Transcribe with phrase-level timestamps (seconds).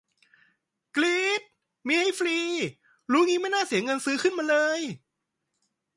[0.95, 1.41] กรี๊ด
[1.87, 2.37] มี ให้ฟรี
[3.11, 4.79] รู้งี้ไม่น่าเสียเงินซื้อขึ้นมาเลย